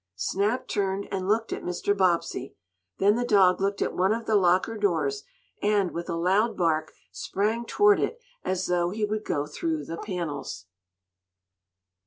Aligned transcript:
Snap 0.15 0.67
turned 0.67 1.07
and 1.11 1.27
looked 1.27 1.53
at 1.53 1.61
Mr. 1.61 1.95
Bobbsey. 1.95 2.55
Then 2.97 3.15
the 3.15 3.23
dog 3.23 3.61
looked 3.61 3.83
at 3.83 3.93
one 3.93 4.11
of 4.15 4.25
the 4.25 4.35
locker 4.35 4.75
doors, 4.75 5.21
and, 5.61 5.91
with 5.91 6.09
a 6.09 6.15
loud 6.15 6.57
bark, 6.57 6.91
sprang 7.11 7.65
toward 7.67 7.99
it, 7.99 8.19
as 8.43 8.65
though 8.65 8.89
he 8.89 9.05
would 9.05 9.23
go 9.23 9.45
through 9.45 9.85
the 9.85 9.97
panels. 9.97 10.65